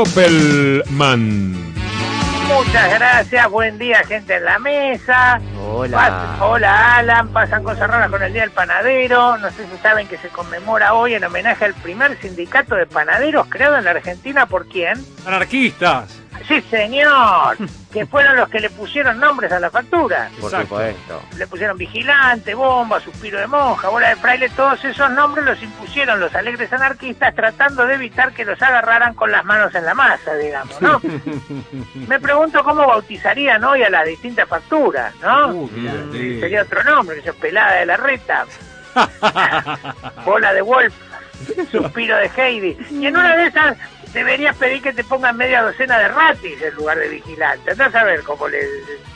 [0.00, 1.52] Doppelman.
[2.48, 5.38] Muchas gracias, buen día gente en la mesa.
[5.62, 6.38] Hola.
[6.40, 9.36] hola Alan, pasan cosas raras con el Día del Panadero.
[9.36, 13.46] No sé si saben que se conmemora hoy en homenaje al primer sindicato de panaderos
[13.50, 15.04] creado en la Argentina por quién?
[15.26, 16.19] Anarquistas.
[16.46, 17.56] Sí, señor.
[17.92, 20.30] que fueron los que le pusieron nombres a la factura.
[20.40, 21.22] Por supuesto.
[21.36, 26.20] Le pusieron vigilante, bomba, suspiro de monja, bola de fraile, todos esos nombres los impusieron
[26.20, 30.34] los alegres anarquistas tratando de evitar que los agarraran con las manos en la masa,
[30.36, 31.00] digamos, ¿no?
[32.06, 35.48] Me pregunto cómo bautizarían hoy a las distintas facturas, ¿no?
[35.48, 36.40] Uh, divertido.
[36.40, 38.46] Sería otro nombre, que es pelada de la reta,
[40.24, 40.94] bola de Wolf,
[41.70, 42.76] suspiro de Heidi.
[42.90, 43.76] Y en una de esas
[44.12, 47.70] deberías pedir que te pongan media docena de ratis en lugar de vigilante.
[47.70, 48.60] Andás a ver cómo le,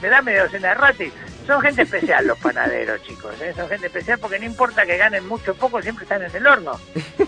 [0.02, 1.12] le da media docena de ratis.
[1.46, 3.34] Son gente especial los panaderos, chicos.
[3.40, 3.52] ¿eh?
[3.56, 6.46] Son gente especial porque no importa que ganen mucho o poco, siempre están en el
[6.46, 6.78] horno.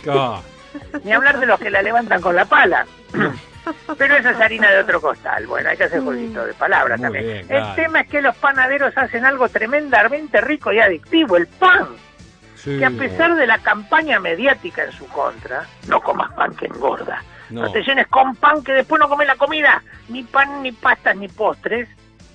[0.08, 0.40] Ah,
[1.04, 2.86] Ni hablar de los que la levantan con la pala.
[3.98, 5.44] Pero esa es harina de otro costal.
[5.48, 7.24] Bueno, hay que hacer jueguito de palabras Muy también.
[7.24, 11.88] bien, el tema es que los panaderos hacen algo tremendamente rico y adictivo, el pan.
[12.54, 12.78] sí.
[12.78, 17.20] Que a pesar de la campaña mediática en su contra, no comas pan que engorda.
[17.50, 19.82] No, llenes con pan que después no comes la comida.
[20.08, 21.88] Ni pan, ni pastas, ni postres.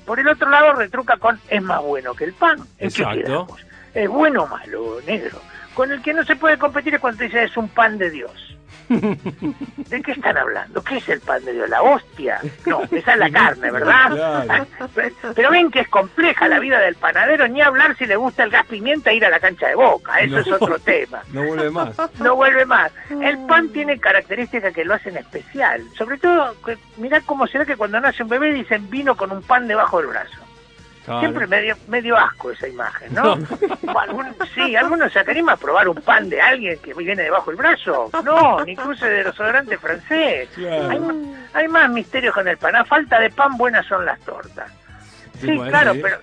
[0.06, 2.60] Por el otro lado retruca con es más bueno que el pan.
[2.78, 3.48] ¿En qué Exacto.
[3.94, 5.40] ¿Es bueno o malo, negro?
[5.74, 8.10] Con el que no se puede competir es cuando te dice es un pan de
[8.10, 8.51] Dios.
[8.90, 10.84] ¿De qué están hablando?
[10.84, 11.70] ¿Qué es el pan de Dios?
[11.70, 12.40] ¿La hostia?
[12.66, 14.12] No, esa es la carne, ¿verdad?
[14.46, 14.68] Claro.
[15.36, 18.50] Pero ven que es compleja la vida del panadero, ni hablar si le gusta el
[18.52, 20.42] gas pimienta e ir a la cancha de boca, eso No.
[20.42, 21.22] es otro tema.
[21.32, 21.96] No vuelve más.
[22.20, 22.92] No vuelve más.
[23.10, 25.84] El pan tiene características que lo hacen especial.
[25.98, 26.56] Sobre todo,
[26.98, 30.08] mirá cómo será que cuando nace un bebé dicen vino con un pan debajo del
[30.08, 30.38] brazo.
[31.06, 31.20] Claro.
[31.22, 33.34] Siempre medio, medio asco esa imagen, ¿no?
[33.92, 37.50] O algún- sí, algunos se anima a probar un pan de alguien que viene debajo
[37.50, 38.10] del brazo.
[38.24, 40.48] No, ni cruce de desodorante francés.
[40.54, 40.90] Claro.
[40.92, 42.76] Hay, hay más misterios con el pan.
[42.76, 44.70] A falta de pan, buenas son las tortas.
[45.40, 46.18] Sí, Sí, bueno, claro, pero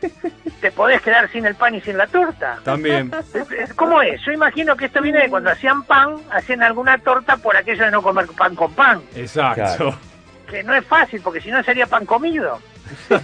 [0.61, 2.59] te podés quedar sin el pan y sin la torta.
[2.63, 3.11] También.
[3.75, 4.21] ¿Cómo es?
[4.25, 7.91] Yo imagino que esto viene de cuando hacían pan, hacían alguna torta por aquello de
[7.91, 9.03] no comer pan con pan.
[9.17, 9.55] Exacto.
[9.77, 9.99] Claro.
[10.49, 12.61] Que no es fácil, porque si no sería pan comido.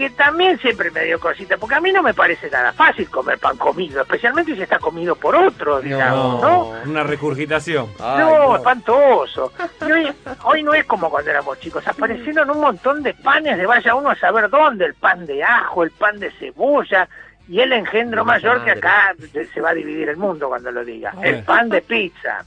[0.00, 3.38] que también siempre me dio cosita, porque a mí no me parece nada fácil comer
[3.38, 6.68] pan comido, especialmente si está comido por otro, digamos, ¿no?
[6.86, 7.86] Una regurgitación.
[8.00, 9.52] Ay, no, espantoso.
[9.86, 10.12] Y hoy,
[10.44, 11.86] hoy no es como cuando éramos chicos.
[11.86, 14.86] Aparecieron un montón de panes de vaya uno a saber dónde.
[14.86, 17.06] El pan de ajo, el pan de cebolla.
[17.48, 19.12] Y el engendro mayor que acá
[19.52, 21.12] se va a dividir el mundo cuando lo diga.
[21.16, 21.20] Ah.
[21.24, 22.44] El pan de pizza.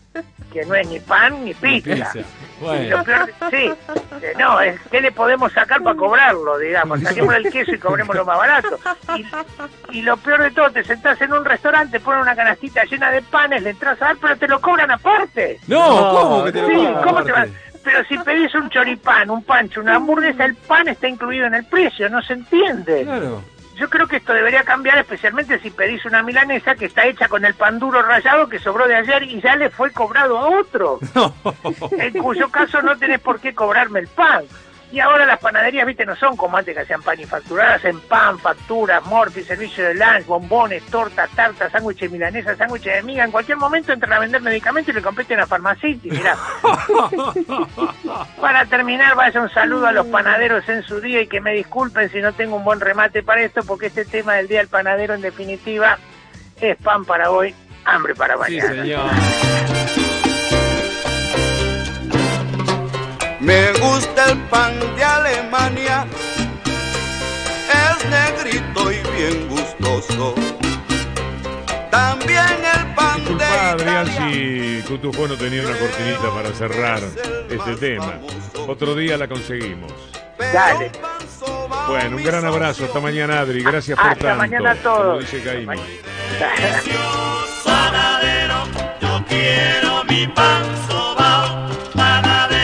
[0.54, 1.94] Que no es ni pan ni pizza.
[1.96, 2.20] Pizza.
[2.20, 2.26] Y
[2.64, 2.98] Bueno.
[2.98, 3.72] lo peor, sí,
[4.22, 8.16] que no, es que le podemos sacar para cobrarlo, digamos, saquemos el queso y cobremos
[8.16, 8.80] lo más barato.
[9.18, 13.12] Y, y lo peor de todo, te sentás en un restaurante, ponen una canastita llena
[13.12, 15.60] de panes, le entras a dar, pero te lo cobran aparte.
[15.68, 17.38] No, No, ¿cómo que te lo Sí, cobran ¿cómo te va?
[17.40, 17.58] aparte?
[17.84, 21.66] Pero si pedís un choripán, un pancho, una hamburguesa, el pan está incluido en el
[21.66, 23.04] precio, no se entiende.
[23.04, 23.44] Claro.
[23.76, 27.44] Yo creo que esto debería cambiar, especialmente si pedís una milanesa que está hecha con
[27.44, 31.00] el pan duro rallado que sobró de ayer y ya le fue cobrado a otro.
[31.16, 31.34] No.
[31.92, 34.46] En cuyo caso no tenés por qué cobrarme el pan.
[34.94, 38.00] Y ahora las panaderías, viste, no son como antes que hacían pan y facturadas en
[38.02, 43.24] pan, facturas, morfi, servicio de lunch, bombones, tortas, tartas, sándwiches milanesas, sándwiches de miga.
[43.24, 46.38] En cualquier momento entran a vender medicamentos y le competen a Farmacity, mirá.
[48.40, 52.12] Para terminar, vaya un saludo a los panaderos en su día y que me disculpen
[52.12, 55.16] si no tengo un buen remate para esto, porque este tema del Día del Panadero,
[55.16, 55.98] en definitiva,
[56.62, 57.56] es pan para hoy,
[57.86, 58.84] hambre para Sí, mañana.
[58.84, 59.02] señor.
[63.40, 63.73] Me
[69.84, 70.36] gustoso.
[71.92, 77.02] También el pan de Disculpa, Adrián, si Cutufo no tenía una cortinita para cerrar
[77.50, 78.20] este tema.
[78.68, 79.92] Otro día la conseguimos.
[80.38, 80.92] Dale.
[81.88, 82.86] Bueno, un gran abrazo.
[82.86, 83.62] Hasta mañana, Adri.
[83.64, 84.38] Gracias por Hasta tanto.
[84.38, 85.06] mañana a todos.
[85.06, 85.42] Como dice
[89.02, 90.64] yo quiero mi pan